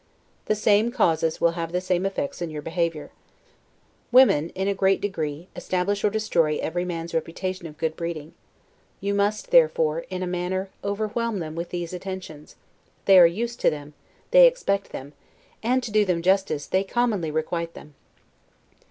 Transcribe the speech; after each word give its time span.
The 0.47 0.55
same 0.55 0.89
causes 0.89 1.39
will 1.39 1.51
have 1.51 1.71
the 1.71 1.79
same 1.79 2.07
effects 2.07 2.41
in 2.41 2.49
your 2.49 2.63
favor. 2.63 3.11
Women, 4.11 4.49
in 4.55 4.67
a 4.67 4.73
great 4.73 4.99
degree, 4.99 5.47
establish 5.55 6.03
or 6.03 6.09
destroy 6.09 6.57
every 6.57 6.83
man's 6.83 7.13
reputation 7.13 7.67
of 7.67 7.77
good 7.77 7.95
breeding; 7.95 8.33
you 8.99 9.13
must, 9.13 9.51
therefore, 9.51 10.05
in 10.09 10.23
a 10.23 10.25
manner, 10.25 10.71
overwhelm 10.83 11.37
them 11.37 11.53
with 11.53 11.69
these 11.69 11.93
attentions: 11.93 12.55
they 13.05 13.19
are 13.19 13.27
used 13.27 13.59
to 13.59 13.69
them, 13.69 13.93
they 14.31 14.47
expect 14.47 14.89
them, 14.91 15.13
and, 15.61 15.83
to 15.83 15.91
do 15.91 16.03
them 16.03 16.23
justice, 16.23 16.65
they 16.65 16.83
commonly 16.83 17.29
requite 17.29 17.75
them. 17.75 17.93